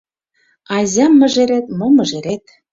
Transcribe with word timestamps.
Азям 0.77 1.13
мыжерет 1.19 1.65
мо 1.77 1.87
мыжерет 1.97 2.43